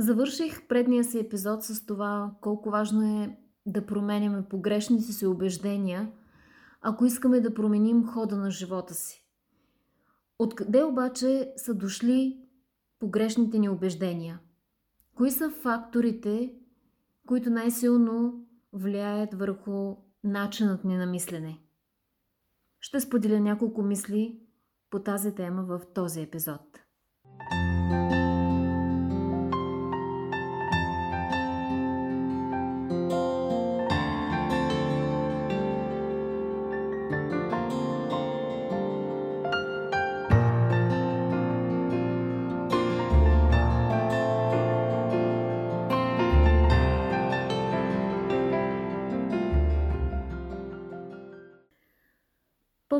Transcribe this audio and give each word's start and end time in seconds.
Завърших 0.00 0.66
предния 0.66 1.04
си 1.04 1.18
епизод 1.18 1.64
с 1.64 1.86
това 1.86 2.34
колко 2.40 2.70
важно 2.70 3.22
е 3.22 3.38
да 3.66 3.86
променяме 3.86 4.48
погрешните 4.48 5.12
си 5.12 5.26
убеждения, 5.26 6.12
ако 6.80 7.04
искаме 7.04 7.40
да 7.40 7.54
променим 7.54 8.06
хода 8.06 8.36
на 8.36 8.50
живота 8.50 8.94
си. 8.94 9.24
Откъде 10.38 10.82
обаче 10.82 11.52
са 11.56 11.74
дошли 11.74 12.48
погрешните 12.98 13.58
ни 13.58 13.68
убеждения? 13.68 14.40
Кои 15.14 15.30
са 15.30 15.50
факторите, 15.50 16.54
които 17.26 17.50
най-силно 17.50 18.46
влияят 18.72 19.34
върху 19.34 19.96
начинът 20.24 20.84
ни 20.84 20.96
на 20.96 21.06
мислене? 21.06 21.60
Ще 22.80 23.00
споделя 23.00 23.40
няколко 23.40 23.82
мисли 23.82 24.40
по 24.90 24.98
тази 24.98 25.34
тема 25.34 25.62
в 25.62 25.80
този 25.94 26.20
епизод. 26.20 26.80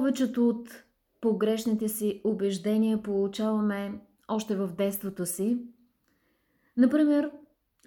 Повечето 0.01 0.49
от 0.49 0.85
погрешните 1.21 1.89
си 1.89 2.21
убеждения 2.25 3.03
получаваме 3.03 4.01
още 4.29 4.57
в 4.57 4.69
детството 4.79 5.27
си. 5.27 5.59
Например, 6.77 7.31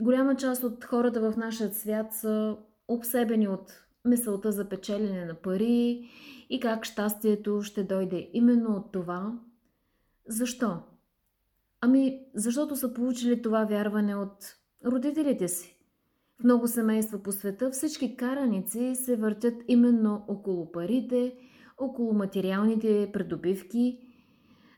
голяма 0.02 0.36
част 0.36 0.64
от 0.64 0.84
хората 0.84 1.32
в 1.32 1.38
нашия 1.38 1.74
свят 1.74 2.14
са 2.14 2.58
обсебени 2.88 3.48
от 3.48 3.72
мисълта 4.06 4.52
за 4.52 4.70
печелене 4.70 5.26
на 5.26 5.34
пари 5.34 6.10
и 6.50 6.60
как 6.60 6.86
щастието 6.86 7.62
ще 7.62 7.84
дойде 7.84 8.30
именно 8.34 8.76
от 8.76 8.92
това. 8.92 9.40
Защо? 10.28 10.78
Ами, 11.82 12.26
защото 12.36 12.76
са 12.76 12.94
получили 12.94 13.42
това 13.42 13.66
вярване 13.66 14.16
от 14.16 14.38
родителите 14.86 15.48
си. 15.48 15.78
В 16.40 16.44
много 16.44 16.68
семейства 16.68 17.24
по 17.24 17.32
света 17.32 17.72
всички 17.72 18.18
караници 18.18 18.96
се 18.96 19.16
въртят 19.16 19.56
именно 19.68 20.26
около 20.28 20.72
парите– 20.72 21.36
около 21.78 22.14
материалните 22.14 23.10
придобивки. 23.14 24.00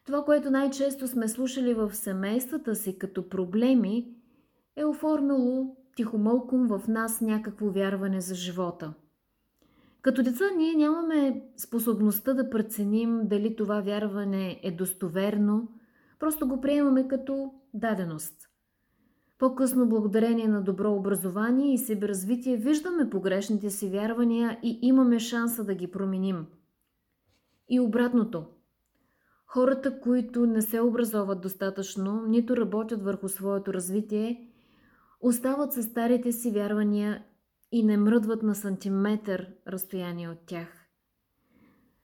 Това, 0.05 0.23
което 0.23 0.51
най-често 0.51 1.07
сме 1.07 1.27
слушали 1.27 1.73
в 1.73 1.95
семействата 1.95 2.75
си 2.75 2.97
като 2.97 3.29
проблеми, 3.29 4.15
е 4.75 4.85
оформило 4.85 5.75
тихомълком 5.95 6.67
в 6.67 6.87
нас 6.87 7.21
някакво 7.21 7.69
вярване 7.69 8.21
за 8.21 8.35
живота. 8.35 8.93
Като 10.01 10.23
деца 10.23 10.45
ние 10.57 10.73
нямаме 10.73 11.43
способността 11.57 12.33
да 12.33 12.49
преценим 12.49 13.21
дали 13.23 13.55
това 13.55 13.81
вярване 13.81 14.59
е 14.63 14.71
достоверно, 14.71 15.67
просто 16.19 16.47
го 16.47 16.61
приемаме 16.61 17.07
като 17.07 17.53
даденост. 17.73 18.35
По-късно, 19.39 19.89
благодарение 19.89 20.47
на 20.47 20.61
добро 20.61 20.93
образование 20.93 21.73
и 21.73 21.77
себе 21.77 22.07
развитие, 22.07 22.57
виждаме 22.57 23.09
погрешните 23.09 23.69
си 23.69 23.89
вярвания 23.89 24.59
и 24.63 24.79
имаме 24.81 25.19
шанса 25.19 25.63
да 25.63 25.75
ги 25.75 25.91
променим– 25.91 26.45
и 27.69 27.79
обратното. 27.79 28.45
Хората, 29.45 29.99
които 29.99 30.45
не 30.45 30.61
се 30.61 30.81
образоват 30.81 31.41
достатъчно, 31.41 32.25
нито 32.27 32.57
работят 32.57 33.03
върху 33.03 33.29
своето 33.29 33.73
развитие, 33.73 34.51
остават 35.21 35.73
със 35.73 35.85
старите 35.85 36.31
си 36.31 36.51
вярвания 36.51 37.23
и 37.71 37.83
не 37.83 37.97
мръдват 37.97 38.43
на 38.43 38.55
сантиметър 38.55 39.47
разстояние 39.67 40.29
от 40.29 40.39
тях. 40.45 40.67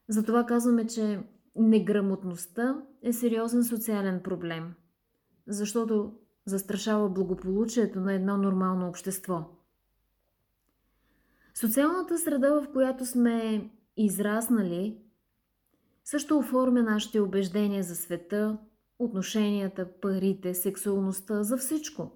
Затова 0.08 0.46
казваме, 0.46 0.88
че 0.88 1.20
неграмотността 1.56 2.82
е 3.02 3.14
сериозен 3.14 3.64
социален 3.64 4.22
проблем, 4.24 4.74
защото 5.48 6.14
застрашава 6.46 7.10
благополучието 7.10 8.00
на 8.00 8.14
едно 8.14 8.38
нормално 8.38 8.88
общество. 8.88 9.50
Социалната 11.54 12.18
среда, 12.18 12.62
в 12.62 12.72
която 12.72 13.06
сме 13.06 13.70
израснали, 13.98 15.02
също 16.06 16.38
оформя 16.38 16.84
нашите 16.84 17.20
убеждения 17.20 17.84
за 17.84 17.96
света, 17.96 18.58
отношенията, 19.00 19.88
парите, 20.02 20.54
сексуалността, 20.54 21.44
за 21.44 21.58
всичко. 21.58 22.12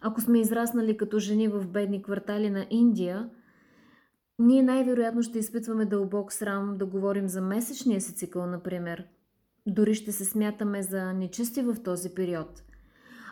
Ако 0.00 0.20
сме 0.20 0.40
израснали 0.40 0.96
като 0.96 1.18
жени 1.18 1.48
в 1.48 1.66
бедни 1.66 2.02
квартали 2.02 2.50
на 2.50 2.66
Индия, 2.70 3.30
ние 4.38 4.62
най-вероятно 4.62 5.22
ще 5.22 5.38
изпитваме 5.38 5.84
дълбок 5.84 6.32
срам 6.32 6.78
да 6.78 6.86
говорим 6.86 7.28
за 7.28 7.40
месечния 7.40 8.00
си 8.00 8.14
цикъл, 8.14 8.46
например. 8.46 9.04
Дори 9.66 9.94
ще 9.94 10.12
се 10.12 10.24
смятаме 10.24 10.82
за 10.82 11.12
нечисти 11.12 11.62
в 11.62 11.76
този 11.84 12.14
период. 12.14 12.62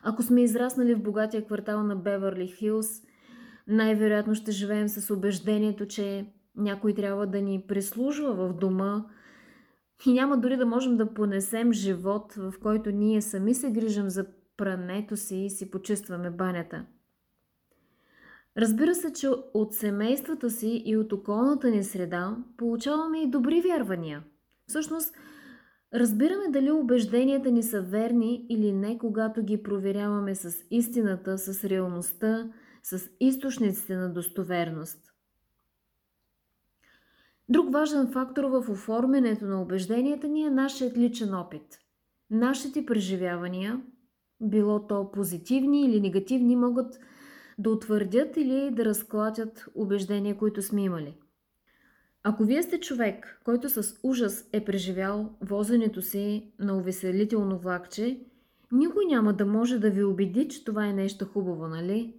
Ако 0.03 0.22
сме 0.22 0.42
израснали 0.42 0.94
в 0.94 1.03
богатия 1.03 1.44
квартал 1.44 1.82
на 1.82 1.97
Беверли 1.97 2.47
Хилс, 2.47 2.86
най-вероятно 3.68 4.34
ще 4.34 4.53
живеем 4.53 4.88
с 4.88 5.10
убеждението, 5.10 5.86
че 5.86 6.26
някой 6.56 6.94
трябва 6.94 7.26
да 7.26 7.42
ни 7.42 7.64
прислужва 7.68 8.34
в 8.34 8.53
дома, 8.53 9.04
и 10.07 10.12
няма 10.12 10.39
дори 10.39 10.57
да 10.57 10.67
можем 10.67 10.97
да 10.97 11.15
понесем 11.15 11.73
живот, 11.73 12.33
в 12.34 12.55
който 12.62 12.91
ние 12.91 13.23
сами 13.23 13.55
се 13.55 13.71
грижим 13.71 14.11
за 14.11 14.27
прането 14.57 15.17
си 15.17 15.37
и 15.37 15.51
си 15.51 15.71
почистваме 15.71 16.31
банята. 16.31 16.87
Разбира 18.57 18.95
се, 18.95 19.12
че 19.12 19.29
от 19.55 19.75
семействата 19.75 20.51
си 20.51 20.83
и 20.84 20.97
от 20.97 21.12
околната 21.12 21.71
ни 21.71 21.84
среда 21.84 22.37
получаваме 22.57 23.23
и 23.23 23.31
добри 23.31 23.61
вярвания. 23.61 24.25
Всъщност, 24.67 25.15
разбираме 25.95 26.49
дали 26.49 26.71
убежденията 26.71 27.51
ни 27.51 27.63
са 27.63 27.83
верни 27.83 28.47
или 28.49 28.73
не, 28.73 28.99
когато 28.99 29.43
ги 29.43 29.63
проверяваме 29.63 30.34
с 30.34 30.57
истината, 30.71 31.39
с 31.39 31.65
реалността, 31.65 32.53
с 32.83 33.11
източниците 33.21 33.97
на 33.97 34.13
достоверност. 34.13 35.16
Друг 37.49 37.73
важен 37.73 38.07
фактор 38.12 38.45
в 38.45 38.71
оформянето 38.71 39.45
на 39.45 39.62
убежденията 39.62 40.29
ни 40.29 40.43
е 40.43 40.51
нашият 40.51 40.97
личен 40.97 41.34
опит. 41.34 41.79
Нашите 42.31 42.87
преживявания, 42.87 43.83
било 44.41 44.87
то 44.87 45.11
позитивни 45.12 45.84
или 45.84 46.01
негативни, 46.01 46.57
могат 46.57 46.99
да 47.59 47.71
утвърдят 47.71 48.37
или 48.37 48.71
да 48.71 48.84
разклатят 48.84 49.67
убеждения, 49.75 50.37
които 50.37 50.62
сме 50.62 50.83
имали. 50.83 51.15
Ако 52.23 52.45
вие 52.45 52.62
сте 52.62 52.81
човек, 52.81 53.41
който 53.45 53.69
с 53.69 53.99
ужас 54.03 54.49
е 54.53 54.65
преживял 54.65 55.37
возенето 55.41 56.03
си 56.03 56.53
на 56.59 56.77
увеселително 56.77 57.59
влакче, 57.59 58.21
никой 58.73 59.05
няма 59.05 59.33
да 59.33 59.47
може 59.47 59.78
да 59.78 59.91
ви 59.91 60.05
убеди, 60.05 60.49
че 60.49 60.65
това 60.65 60.87
е 60.87 60.93
нещо 60.93 61.25
хубаво, 61.25 61.69
нали? 61.69 62.15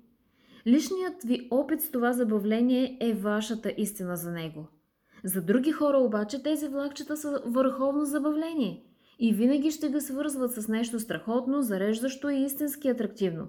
Личният 0.68 1.24
ви 1.24 1.48
опит 1.52 1.82
с 1.82 1.92
това 1.92 2.14
забавление 2.14 2.98
е 3.02 3.14
вашата 3.14 3.74
истина 3.78 4.18
за 4.18 4.32
него– 4.32 4.68
за 5.23 5.41
други 5.41 5.72
хора 5.72 5.97
обаче 5.97 6.44
тези 6.44 6.67
влакчета 6.67 7.17
са 7.17 7.41
върховно 7.45 8.05
забавление 8.05 8.83
и 9.19 9.33
винаги 9.33 9.72
ще 9.72 9.89
го 9.89 10.01
свързват 10.01 10.51
с 10.53 10.67
нещо 10.67 11.00
страхотно, 11.00 11.61
зареждащо 11.61 12.29
и 12.29 12.44
истински 12.44 12.89
атрактивно. 12.89 13.47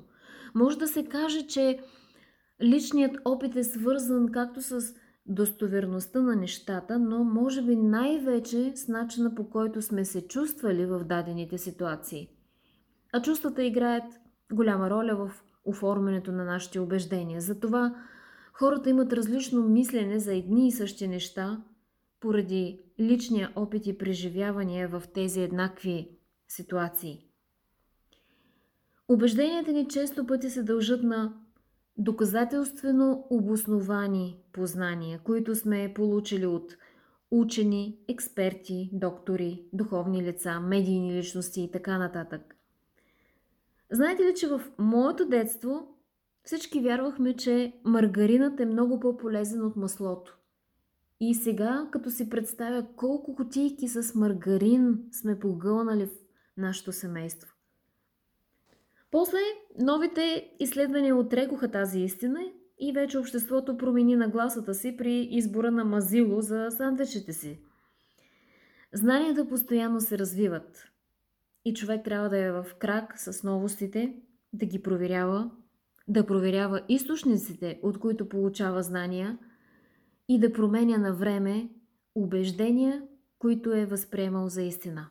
Може 0.54 0.78
да 0.78 0.88
се 0.88 1.04
каже, 1.04 1.46
че 1.46 1.78
личният 2.62 3.16
опит 3.24 3.56
е 3.56 3.64
свързан 3.64 4.28
както 4.32 4.62
с 4.62 4.94
достоверността 5.26 6.20
на 6.20 6.36
нещата, 6.36 6.98
но 6.98 7.24
може 7.24 7.62
би 7.62 7.76
най-вече 7.76 8.72
с 8.76 8.88
начина 8.88 9.34
по 9.34 9.50
който 9.50 9.82
сме 9.82 10.04
се 10.04 10.28
чувствали 10.28 10.86
в 10.86 11.04
дадените 11.04 11.58
ситуации. 11.58 12.28
А 13.12 13.22
чувствата 13.22 13.64
играят 13.64 14.04
голяма 14.52 14.90
роля 14.90 15.16
в 15.16 15.42
оформянето 15.64 16.32
на 16.32 16.44
нашите 16.44 16.80
убеждения. 16.80 17.40
Затова 17.40 17.94
Хората 18.58 18.90
имат 18.90 19.12
различно 19.12 19.68
мислене 19.68 20.18
за 20.18 20.34
едни 20.34 20.68
и 20.68 20.72
същи 20.72 21.08
неща, 21.08 21.62
поради 22.20 22.80
личния 23.00 23.52
опит 23.56 23.86
и 23.86 23.98
преживявания 23.98 24.88
в 24.88 25.02
тези 25.14 25.40
еднакви 25.42 26.18
ситуации. 26.48 27.24
Убежденията 29.08 29.72
ни 29.72 29.88
често 29.88 30.26
пъти 30.26 30.50
се 30.50 30.62
дължат 30.62 31.02
на 31.02 31.34
доказателствено 31.96 33.26
обосновани 33.30 34.36
познания, 34.52 35.20
които 35.24 35.54
сме 35.54 35.92
получили 35.94 36.46
от 36.46 36.76
учени, 37.30 37.98
експерти, 38.08 38.90
доктори, 38.92 39.62
духовни 39.72 40.22
лица, 40.22 40.60
медийни 40.60 41.14
личности 41.14 41.62
и 41.62 41.70
така 41.70 41.98
нататък. 41.98 42.56
Знаете 43.90 44.22
ли, 44.22 44.34
че 44.34 44.48
в 44.48 44.60
моето 44.78 45.28
детство 45.28 45.97
всички 46.48 46.80
вярвахме, 46.80 47.36
че 47.36 47.72
маргаринът 47.84 48.60
е 48.60 48.66
много 48.66 49.00
по-полезен 49.00 49.66
от 49.66 49.76
маслото. 49.76 50.38
И 51.20 51.34
сега, 51.34 51.88
като 51.92 52.10
си 52.10 52.30
представя 52.30 52.86
колко 52.96 53.34
кутийки 53.34 53.88
с 53.88 54.14
маргарин 54.14 54.98
сме 55.12 55.38
погълнали 55.38 56.06
в 56.06 56.10
нашето 56.56 56.92
семейство. 56.92 57.54
После 59.10 59.38
новите 59.78 60.52
изследвания 60.58 61.16
отрекоха 61.16 61.70
тази 61.70 62.00
истина 62.00 62.40
и 62.78 62.92
вече 62.92 63.18
обществото 63.18 63.76
промени 63.76 64.16
нагласата 64.16 64.74
си 64.74 64.96
при 64.96 65.28
избора 65.30 65.70
на 65.70 65.84
мазило 65.84 66.40
за 66.40 66.70
сандвичите 66.70 67.32
си. 67.32 67.60
Знанията 68.92 69.48
постоянно 69.48 70.00
се 70.00 70.18
развиват 70.18 70.84
и 71.64 71.74
човек 71.74 72.04
трябва 72.04 72.28
да 72.28 72.38
е 72.38 72.52
в 72.52 72.66
крак 72.78 73.20
с 73.20 73.42
новостите, 73.42 74.16
да 74.52 74.66
ги 74.66 74.82
проверява, 74.82 75.50
да 76.08 76.26
проверява 76.26 76.82
източниците, 76.88 77.80
от 77.82 77.98
които 77.98 78.28
получава 78.28 78.82
знания 78.82 79.38
и 80.28 80.40
да 80.40 80.52
променя 80.52 80.98
на 80.98 81.14
време 81.14 81.68
убеждения, 82.14 83.02
които 83.38 83.72
е 83.72 83.86
възприемал 83.86 84.48
за 84.48 84.62
истина. 84.62 85.08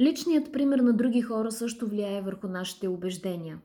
Личният 0.00 0.52
пример 0.52 0.78
на 0.78 0.92
други 0.92 1.22
хора 1.22 1.52
също 1.52 1.86
влияе 1.86 2.22
върху 2.22 2.48
нашите 2.48 2.88
убеждения. 2.88 3.58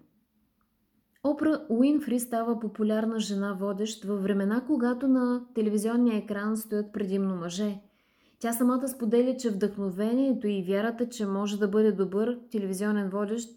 Опра 1.24 1.66
Уинфри 1.69 2.19
става 2.19 2.60
популярна 2.60 3.19
жена 3.19 3.54
водещ 3.60 4.06
във 4.06 4.24
времена, 4.24 4.63
когато 4.68 5.07
на 5.07 5.45
телевизионния 5.56 6.18
екран 6.18 6.57
стоят 6.57 6.94
предимно 6.94 7.36
мъже. 7.36 7.80
Тя 8.39 8.54
самата 8.54 8.88
споделя, 8.88 9.38
че 9.38 9.50
вдъхновението 9.50 10.48
и 10.48 10.63
вярата, 10.68 11.10
че 11.10 11.25
може 11.25 11.60
да 11.60 11.68
бъде 11.68 11.92
добър 11.92 12.39
телевизионен 12.51 13.10
водещ, 13.10 13.50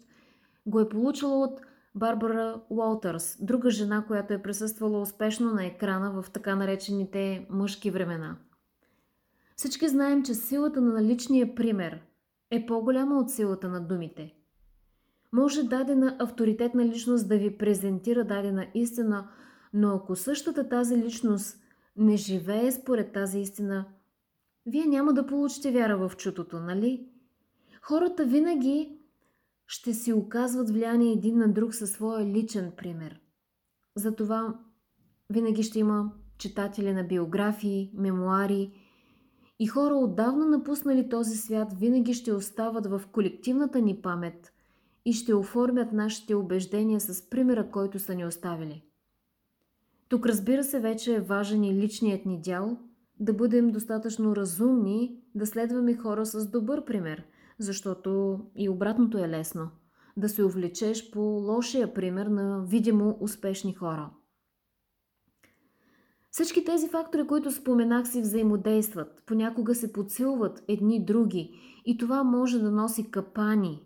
го 0.65 0.79
е 0.79 0.89
получила 0.89 1.37
от 1.37 1.61
Барбара 1.95 2.61
Уолтърс, 2.69 3.37
друга 3.41 3.69
жена, 3.69 4.05
която 4.07 4.33
е 4.33 4.41
присъствала 4.41 5.01
успешно 5.01 5.53
на 5.53 5.65
екрана 5.65 6.21
в 6.21 6.31
така 6.31 6.55
наречените 6.55 7.47
мъжки 7.49 7.91
времена. 7.91 8.37
Всички 9.55 9.87
знаем, 9.87 10.23
че 10.23 10.33
силата 10.33 10.81
на 10.81 11.03
личния 11.03 11.55
пример 11.55 12.01
е 12.51 12.65
по-голяма 12.65 13.19
от 13.19 13.31
силата 13.31 13.69
на 13.69 13.87
думите. 13.87 14.33
Може 15.31 15.63
дадена 15.63 16.15
авторитетна 16.19 16.85
личност 16.85 17.27
да 17.27 17.37
ви 17.37 17.57
презентира 17.57 18.23
дадена 18.23 18.67
истина, 18.73 19.27
но 19.73 19.95
ако 19.95 20.15
същата 20.15 20.69
тази 20.69 20.97
личност 20.97 21.57
не 21.97 22.17
живее 22.17 22.71
според 22.71 23.11
тази 23.11 23.39
истина, 23.39 23.85
вие 24.65 24.85
няма 24.85 25.13
да 25.13 25.27
получите 25.27 25.71
вяра 25.71 25.97
в 25.97 26.17
чутото, 26.17 26.59
нали? 26.59 27.09
Хората 27.81 28.25
винаги 28.25 28.99
ще 29.67 29.93
си 29.93 30.13
оказват 30.13 30.69
влияние 30.69 31.13
един 31.13 31.37
на 31.37 31.47
друг 31.47 31.75
със 31.75 31.91
своя 31.91 32.25
личен 32.25 32.71
пример. 32.77 33.19
Затова 33.95 34.59
винаги 35.29 35.63
ще 35.63 35.79
има 35.79 36.11
читатели 36.37 36.93
на 36.93 37.03
биографии, 37.03 37.91
мемуари 37.93 38.71
и 39.59 39.67
хора 39.67 39.95
отдавна 39.95 40.45
напуснали 40.45 41.09
този 41.09 41.37
свят 41.37 41.73
винаги 41.73 42.13
ще 42.13 42.33
остават 42.33 42.85
в 42.85 43.01
колективната 43.11 43.81
ни 43.81 44.01
памет 44.01 44.53
и 45.05 45.13
ще 45.13 45.33
оформят 45.33 45.93
нашите 45.93 46.35
убеждения 46.35 46.99
с 46.99 47.29
примера, 47.29 47.71
който 47.71 47.99
са 47.99 48.15
ни 48.15 48.25
оставили. 48.25 48.83
Тук 50.09 50.25
разбира 50.25 50.63
се 50.63 50.79
вече 50.79 51.15
е 51.15 51.21
важен 51.21 51.63
и 51.63 51.73
личният 51.73 52.25
ни 52.25 52.41
дял 52.41 52.77
да 53.19 53.33
бъдем 53.33 53.71
достатъчно 53.71 54.35
разумни 54.35 55.21
да 55.35 55.45
следваме 55.45 55.95
хора 55.95 56.25
с 56.25 56.49
добър 56.49 56.85
пример– 56.85 57.23
защото 57.59 58.39
и 58.55 58.69
обратното 58.69 59.17
е 59.17 59.29
лесно. 59.29 59.69
Да 60.17 60.29
се 60.29 60.43
увлечеш 60.43 61.11
по 61.11 61.19
лошия 61.19 61.93
пример 61.93 62.25
на 62.25 62.65
видимо 62.67 63.17
успешни 63.21 63.73
хора. 63.73 64.09
Всички 66.31 66.65
тези 66.65 66.89
фактори, 66.89 67.27
които 67.27 67.51
споменах, 67.51 68.07
си 68.07 68.21
взаимодействат, 68.21 69.23
понякога 69.25 69.75
се 69.75 69.93
подсилват 69.93 70.63
едни 70.67 71.05
други 71.05 71.59
и 71.85 71.97
това 71.97 72.23
може 72.23 72.59
да 72.59 72.71
носи 72.71 73.11
капани 73.11 73.81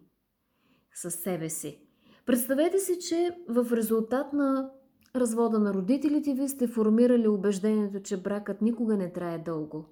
със 0.95 1.15
себе 1.15 1.49
си. 1.49 1.81
Представете 2.25 2.79
си, 2.79 2.99
че 2.99 3.37
в 3.49 3.71
резултат 3.71 4.33
на 4.33 4.71
развода 5.15 5.59
на 5.59 5.73
родителите 5.73 6.33
ви 6.33 6.49
сте 6.49 6.67
формирали 6.67 7.27
убеждението, 7.27 8.01
че 8.01 8.21
бракът 8.21 8.61
никога 8.61 8.97
не 8.97 9.13
трае 9.13 9.37
дълго. 9.37 9.85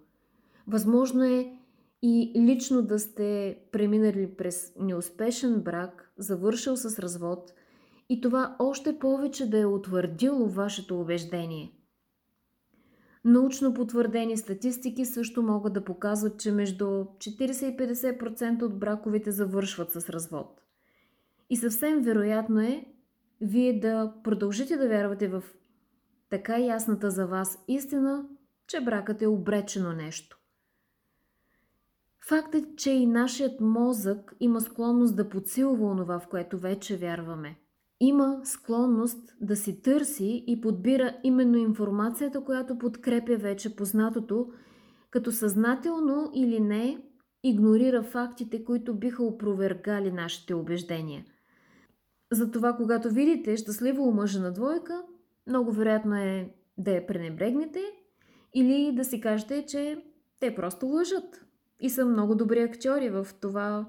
Възможно 0.67 1.23
е 1.23 1.59
и 2.01 2.31
лично 2.35 2.81
да 2.81 2.99
сте 2.99 3.59
преминали 3.71 4.35
през 4.37 4.73
неуспешен 4.79 5.61
брак, 5.61 6.11
завършил 6.17 6.77
с 6.77 6.99
развод 6.99 7.53
и 8.09 8.21
това 8.21 8.55
още 8.59 8.99
повече 8.99 9.49
да 9.49 9.59
е 9.59 9.65
утвърдило 9.65 10.47
вашето 10.47 11.01
убеждение. 11.01 11.73
Научно 13.25 13.73
потвърдени 13.73 14.37
статистики 14.37 15.05
също 15.05 15.43
могат 15.43 15.73
да 15.73 15.83
показват, 15.83 16.39
че 16.39 16.51
между 16.51 16.85
40 16.85 17.73
и 17.73 17.77
50% 17.77 18.63
от 18.63 18.79
браковите 18.79 19.31
завършват 19.31 19.91
с 19.91 20.09
развод. 20.09 20.61
И 21.49 21.57
съвсем 21.57 22.01
вероятно 22.01 22.61
е 22.61 22.85
вие 23.41 23.79
да 23.79 24.13
продължите 24.23 24.77
да 24.77 24.87
вярвате 24.87 25.27
в 25.27 25.43
така 26.29 26.57
ясната 26.57 27.11
за 27.11 27.27
вас 27.27 27.63
истина, 27.67 28.25
че 28.67 28.81
бракът 28.81 29.21
е 29.21 29.27
обречено 29.27 29.93
нещо. 29.93 30.36
Факт 32.27 32.55
е, 32.55 32.63
че 32.77 32.91
и 32.91 33.05
нашият 33.05 33.61
мозък 33.61 34.35
има 34.39 34.61
склонност 34.61 35.15
да 35.15 35.29
подсилва 35.29 35.85
онова, 35.85 36.19
в 36.19 36.27
което 36.27 36.59
вече 36.59 36.97
вярваме. 36.97 37.55
Има 37.99 38.41
склонност 38.43 39.35
да 39.41 39.55
си 39.55 39.81
търси 39.81 40.43
и 40.47 40.61
подбира 40.61 41.17
именно 41.23 41.57
информацията, 41.57 42.43
която 42.43 42.77
подкрепя 42.77 43.37
вече 43.37 43.75
познатото, 43.75 44.47
като 45.09 45.31
съзнателно 45.31 46.31
или 46.33 46.59
не 46.59 46.97
игнорира 47.43 48.03
фактите, 48.03 48.63
които 48.63 48.95
биха 48.95 49.23
опровергали 49.23 50.11
нашите 50.11 50.53
убеждения. 50.53 51.25
Затова, 52.31 52.73
когато 52.73 53.09
видите 53.09 53.57
щастливо 53.57 54.07
омъжена 54.07 54.53
двойка, 54.53 55.03
много 55.47 55.71
вероятно 55.71 56.15
е 56.15 56.53
да 56.77 56.91
я 56.91 57.07
пренебрегнете 57.07 57.81
или 58.53 58.95
да 58.95 59.05
си 59.05 59.21
кажете, 59.21 59.65
че 59.65 60.03
те 60.39 60.55
просто 60.55 60.85
лъжат, 60.85 61.46
и 61.79 61.89
са 61.89 62.05
много 62.05 62.35
добри 62.35 62.59
актьори 62.61 63.09
в 63.09 63.27
това 63.41 63.85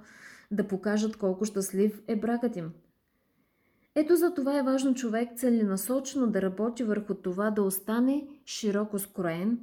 да 0.50 0.68
покажат 0.68 1.16
колко 1.16 1.44
щастлив 1.44 2.02
е 2.06 2.16
бракът 2.16 2.56
им. 2.56 2.70
Ето 3.94 4.16
за 4.16 4.34
това 4.34 4.58
е 4.58 4.62
важно 4.62 4.94
човек 4.94 5.28
целенасочено 5.36 6.26
да 6.26 6.42
работи 6.42 6.84
върху 6.84 7.14
това 7.14 7.50
да 7.50 7.62
остане 7.62 8.28
широко 8.46 8.98
скроен 8.98 9.58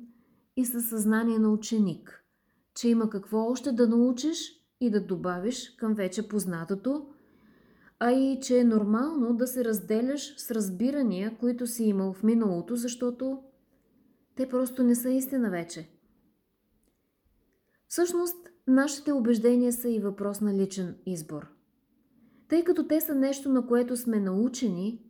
и 0.58 0.66
със 0.66 0.90
съзнание 0.90 1.40
на 1.40 1.50
ученик, 1.50 2.24
че 2.76 2.90
има 2.90 3.10
какво 3.10 3.52
още 3.52 3.72
да 3.72 3.88
научиш 3.88 4.38
и 4.82 4.90
да 4.90 5.02
добавиш 5.02 5.70
към 5.70 5.94
вече 5.94 6.28
познатото, 6.28 7.06
а 8.00 8.12
и 8.12 8.40
че 8.42 8.60
е 8.60 8.64
нормално 8.64 9.34
да 9.34 9.48
се 9.48 9.66
разделяш 9.66 10.34
с 10.38 10.52
разбирания, 10.52 11.38
които 11.40 11.68
си 11.68 11.84
имал 11.84 12.14
в 12.14 12.24
миналото, 12.24 12.76
защото 12.76 13.44
те 14.36 14.50
просто 14.50 14.84
не 14.84 14.96
са 14.96 15.10
истина 15.10 15.50
вече– 15.50 15.90
Всъщност, 17.88 18.50
нашите 18.68 19.12
убеждения 19.12 19.74
са 19.74 19.90
и 19.90 20.00
въпрос 20.00 20.42
на 20.42 20.54
личен 20.54 20.96
избор. 21.06 21.48
Тъй 22.48 22.64
като 22.64 22.88
те 22.88 23.02
са 23.02 23.16
нещо, 23.16 23.50
на 23.50 23.68
което 23.68 23.98
сме 23.98 24.20
научени, 24.20 25.02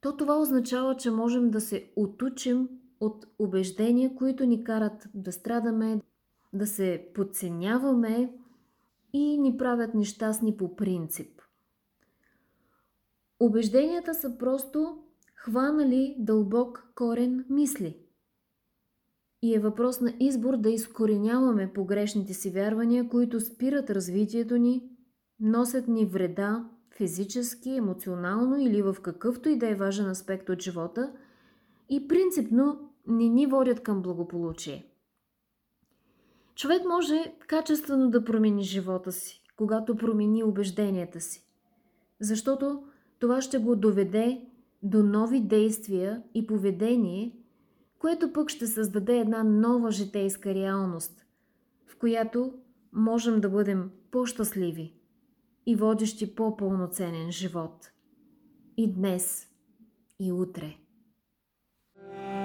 то 0.00 0.16
това 0.16 0.38
означава, 0.38 0.96
че 0.96 1.10
можем 1.10 1.50
да 1.50 1.60
се 1.60 1.92
отучим 1.96 2.68
от 3.00 3.26
убеждения, 3.38 4.14
които 4.14 4.44
ни 4.44 4.64
карат 4.64 5.08
да 5.14 5.32
страдаме, 5.32 6.00
да 6.52 6.66
се 6.66 7.08
подценяваме 7.14 8.34
и 9.12 9.38
ни 9.38 9.56
правят 9.56 9.94
нещастни 9.94 10.56
по 10.56 10.76
принцип. 10.76 11.40
Убежденията 13.40 14.14
са 14.14 14.38
просто 14.38 14.98
хванали 15.34 16.16
дълбок 16.18 16.92
корен 16.94 17.44
мисли– 17.48 17.96
и 19.42 19.54
е 19.54 19.58
въпрос 19.58 20.00
на 20.00 20.14
избор 20.20 20.56
да 20.56 20.70
изкореняваме 20.70 21.72
погрешните 21.72 22.34
си 22.34 22.50
вярвания, 22.50 23.08
които 23.08 23.40
спират 23.40 23.90
развитието 23.90 24.56
ни, 24.56 24.82
носят 25.40 25.88
ни 25.88 26.06
вреда 26.06 26.68
физически, 26.96 27.70
емоционално 27.70 28.56
или 28.56 28.82
в 28.82 28.96
какъвто 29.02 29.48
и 29.48 29.58
да 29.58 29.68
е 29.68 29.74
важен 29.74 30.06
аспект 30.06 30.48
от 30.48 30.62
живота 30.62 31.12
и 31.88 32.08
принципно 32.08 32.90
не 33.06 33.28
ни 33.28 33.46
водят 33.46 33.80
към 33.80 34.02
благополучие. 34.02 34.86
Човек 36.54 36.82
може 36.84 37.34
качествено 37.46 38.10
да 38.10 38.24
промени 38.24 38.62
живота 38.62 39.12
си, 39.12 39.44
когато 39.56 39.96
промени 39.96 40.44
убежденията 40.44 41.20
си, 41.20 41.44
защото 42.20 42.84
това 43.18 43.40
ще 43.40 43.58
го 43.58 43.76
доведе 43.76 44.40
до 44.82 45.02
нови 45.02 45.40
действия 45.40 46.22
и 46.34 46.46
поведение, 46.46 47.39
което 48.00 48.32
пък 48.32 48.50
ще 48.50 48.66
създаде 48.66 49.18
една 49.18 49.44
нова 49.44 49.90
житейска 49.90 50.54
реалност, 50.54 51.24
в 51.86 51.98
която 51.98 52.54
можем 52.92 53.40
да 53.40 53.50
бъдем 53.50 53.90
по-щастливи 54.10 54.94
и 55.66 55.76
водещи 55.76 56.34
по-пълноценен 56.34 57.32
живот. 57.32 57.90
И 58.76 58.92
днес, 58.92 59.48
и 60.20 60.32
утре. 60.32 60.76
thank 61.96 62.39